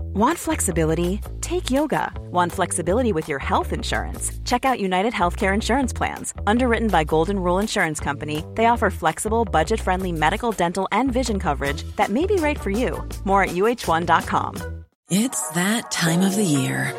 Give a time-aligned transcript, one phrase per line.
[0.00, 1.20] Want flexibility?
[1.40, 2.12] Take yoga.
[2.30, 4.32] Want flexibility with your health insurance?
[4.44, 6.34] Check out United Healthcare Insurance Plans.
[6.46, 11.38] Underwritten by Golden Rule Insurance Company, they offer flexible, budget friendly medical, dental, and vision
[11.38, 13.06] coverage that may be right for you.
[13.24, 14.84] More at uh1.com.
[15.10, 16.94] It's that time of the year.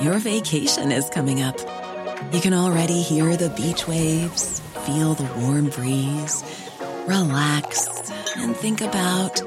[0.00, 1.56] Your vacation is coming up.
[2.32, 6.42] You can already hear the beach waves, feel the warm breeze,
[7.06, 9.40] relax, and think about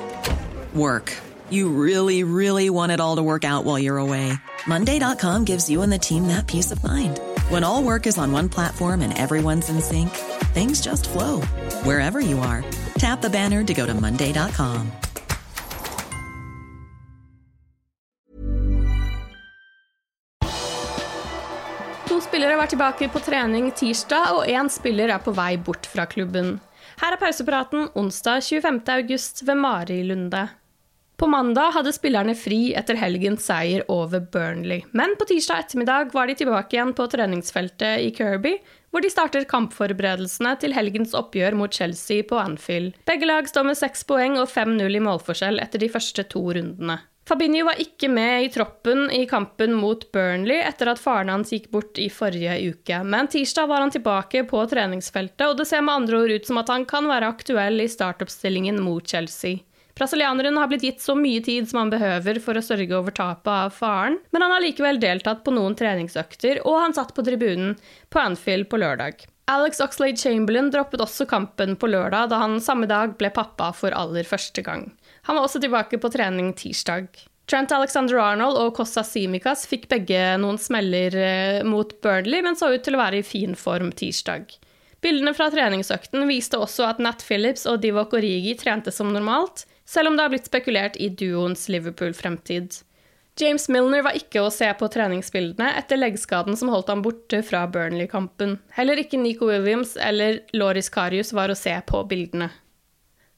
[0.74, 1.13] work.
[1.50, 4.34] You really, really want it all to work out while you're away.
[4.68, 7.20] Monday.com gives you and the team that peace of mind.
[7.49, 10.10] When all work is on one platform and everyone's in sync,
[10.54, 11.41] things just flow
[11.84, 12.66] wherever you are.
[12.98, 14.91] Tap the banner to go to Monday.com.
[22.08, 26.05] To spillere var tilbake på trening tirsdag, og én spiller er på vei bort fra
[26.05, 26.60] klubben.
[26.98, 28.82] Her er pausepraten onsdag 25.
[28.90, 30.48] august ved Mari Lunde.
[31.18, 34.84] På mandag hadde spillerne fri etter helgens seier over Burnley.
[34.93, 38.51] Men på tirsdag ettermiddag var de tilbake igjen på treningsfeltet i Kirby,
[38.93, 42.93] hvor de starter kampforberedelsene til helgens oppgjør mot Chelsea på Anfield.
[43.09, 46.99] Begge lag står med seks poeng og 5-0 i målforskjell etter de første to rundene.
[47.27, 51.65] Fabinho var ikke med i troppen i kampen mot Burnley etter at faren hans gikk
[51.74, 55.98] bort i forrige uke, men tirsdag var han tilbake på treningsfeltet, og det ser med
[55.98, 59.63] andre ord ut som at han kan være aktuell i startoppstillingen mot Chelsea.
[59.98, 63.49] Brasilianeren har blitt gitt så mye tid som han behøver for å sørge over tapet
[63.49, 67.73] av faren, men han har likevel deltatt på noen treningsøkter, og han satt på tribunen
[68.13, 69.25] på Anfield på lørdag.
[69.50, 73.96] Alex Oxlade Chamberlain droppet også kampen på lørdag, da han samme dag ble pappa for
[73.96, 74.90] aller første gang.
[75.25, 77.07] Han var også tilbake på trening tirsdag.
[77.47, 82.84] Trent Alexander-Arnold og Kosta Simicas fikk begge noen smeller eh, mot Burnley, men så ut
[82.84, 84.52] til å være i fin form tirsdag.
[85.02, 90.12] Bildene fra treningsøkten viste også at Nat Phillips og Divok Origi trente som normalt, selv
[90.12, 92.81] om det har blitt spekulert i duoens Liverpool-fremtid.
[93.40, 97.68] James Milner var ikke å se på treningsbildene etter leggskaden som holdt ham borte fra
[97.70, 98.58] Burnley-kampen.
[98.74, 102.50] Heller ikke Nico Williams eller Loris Karius var å se på bildene.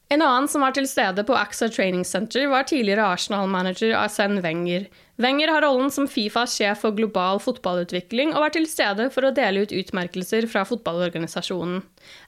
[0.10, 4.88] En annen som var til stede på AXA Training Center, var tidligere Arsenal-manager Arsène Wenger.
[5.22, 9.32] Wenger har rollen som Fifas sjef for global fotballutvikling og var til stede for å
[9.38, 11.84] dele ut utmerkelser fra fotballorganisasjonen.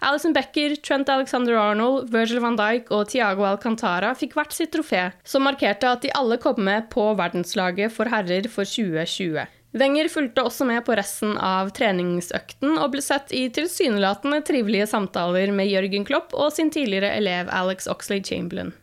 [0.05, 5.47] Alison Becker, Trent Alexander-Arnold, Virgil van Dijk og Tiago Alcantara fikk hvert sitt trofé, som
[5.49, 9.47] markerte at de alle kom med på verdenslaget for herrer for 2020.
[9.71, 15.53] Wenger fulgte også med på resten av treningsøkten og ble sett i tilsynelatende trivelige samtaler
[15.55, 18.73] med Jørgen Klopp og sin tidligere elev Alex Oxley Chamberlain.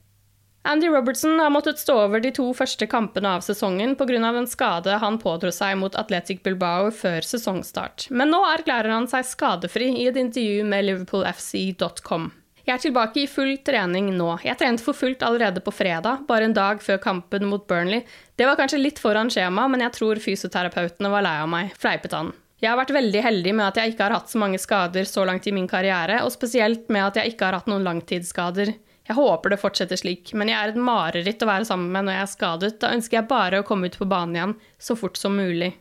[0.69, 4.19] Andy Robertson har måttet stå over de to første kampene av sesongen pga.
[4.28, 9.25] en skade han pådro seg mot Athletic Bilbao før sesongstart, men nå erklærer han seg
[9.25, 12.32] skadefri i et intervju med liverpoolfc.com.
[12.69, 14.27] Jeg er tilbake i full trening nå.
[14.45, 18.03] Jeg trente for fullt allerede på fredag, bare en dag før kampen mot Burnley.
[18.37, 22.12] Det var kanskje litt foran skjema, men jeg tror fysioterapeutene var lei av meg, fleipet
[22.12, 22.34] han.
[22.61, 25.25] Jeg har vært veldig heldig med at jeg ikke har hatt så mange skader så
[25.25, 28.75] langt i min karriere, og spesielt med at jeg ikke har hatt noen langtidsskader.
[29.09, 32.19] Jeg håper det fortsetter slik, men jeg er et mareritt å være sammen med når
[32.19, 32.75] jeg er skadet.
[32.85, 35.73] Da ønsker jeg bare å komme ut på banen igjen så fort som mulig.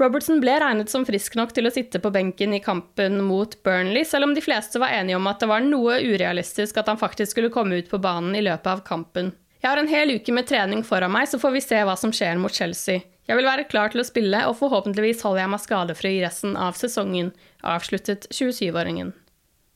[0.00, 4.06] Robertson ble regnet som frisk nok til å sitte på benken i kampen mot Burnley,
[4.08, 7.34] selv om de fleste var enige om at det var noe urealistisk at han faktisk
[7.34, 9.34] skulle komme ut på banen i løpet av kampen.
[9.60, 12.14] Jeg har en hel uke med trening foran meg, så får vi se hva som
[12.16, 13.04] skjer mot Chelsea.
[13.28, 16.80] Jeg vil være klar til å spille, og forhåpentligvis holder jeg meg skadefri resten av
[16.80, 19.12] sesongen, avsluttet 27-åringen.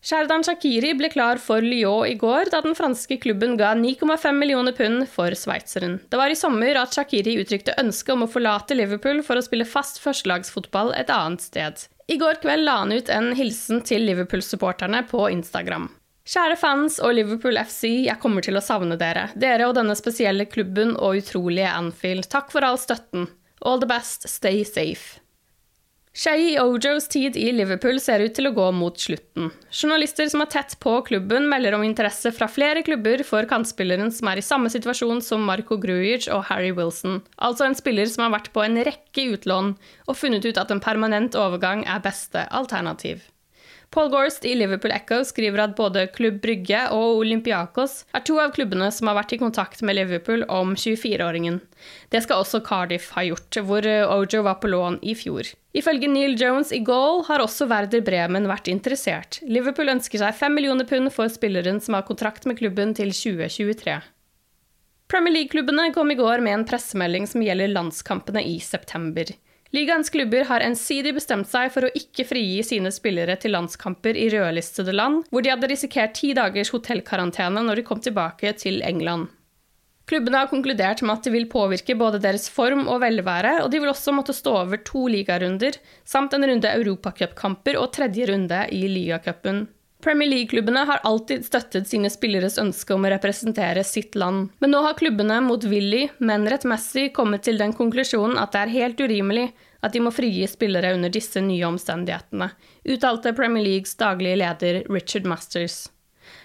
[0.04, 4.76] Sherdan Shakiri ble klar for Lyon i går, da den franske klubben ga 9,5 millioner
[4.76, 5.96] pund for sveitseren.
[6.12, 9.64] Det var i sommer at Shakiri uttrykte ønske om å forlate Liverpool for å spille
[9.64, 11.86] fast førstelagsfotball et annet sted.
[12.12, 15.88] I går kveld la han ut en hilsen til Liverpool-supporterne på Instagram.
[16.28, 19.30] Kjære fans og Liverpool FC, jeg kommer til å savne dere.
[19.40, 22.28] Dere og denne spesielle klubben og utrolige Anfield.
[22.28, 23.30] Takk for all støtten.
[23.64, 25.23] All the best, stay safe.
[26.16, 29.48] Shay Ojos tid i Liverpool ser ut til å gå mot slutten.
[29.74, 34.30] Journalister som er tett på klubben, melder om interesse fra flere klubber for kantspilleren som
[34.30, 38.36] er i samme situasjon som Marco Grujic og Harry Wilson, altså en spiller som har
[38.36, 39.74] vært på en rekke utlån
[40.06, 43.26] og funnet ut at en permanent overgang er beste alternativ.
[43.90, 48.54] Paul Gorst i Liverpool Echo skriver at både Klubb Brygge og Olympiakos er to av
[48.56, 51.60] klubbene som har vært i kontakt med Liverpool om 24-åringen.
[52.10, 55.50] Det skal også Cardiff ha gjort, hvor Ojo var på lån i fjor.
[55.74, 59.40] Ifølge Neil Jones i Goal har også Werder Bremen vært interessert.
[59.46, 64.00] Liverpool ønsker seg 5 millioner pund for spilleren som har kontrakt med klubben til 2023.
[65.10, 69.28] Premier League-klubbene kom i går med en pressemelding som gjelder landskampene i september.
[69.74, 74.28] Ligaens klubber har ensidig bestemt seg for å ikke frigi sine spillere til landskamper i
[74.30, 79.32] rødlistede land, hvor de hadde risikert ti dagers hotellkarantene når de kom tilbake til England.
[80.06, 83.80] Klubbene har konkludert med at det vil påvirke både deres form og velvære, og de
[83.82, 88.84] vil også måtte stå over to ligarunder, samt en runde europacupkamper og tredje runde i
[88.92, 89.64] ligacupen.
[90.04, 94.82] Premier League-klubbene har alltid støttet sine spilleres ønske om å representere sitt land, men nå
[94.84, 99.46] har klubbene motvillig, men rettmessig kommet til den konklusjonen at det er helt urimelig
[99.80, 102.50] at de må frigi spillere under disse nye omstendighetene,
[102.84, 105.86] uttalte Premier Leagues daglige leder Richard Masters.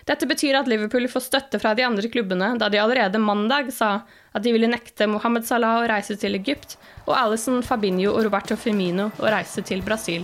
[0.08, 4.06] Dette betyr at Liverpool får støtte fra de andre klubbene, da de allerede mandag sa
[4.32, 6.78] at de ville nekte Mohammed Salah å reise til Egypt,
[7.10, 10.24] og Alison Fabinho og Roberto Firmino å reise til Brasil.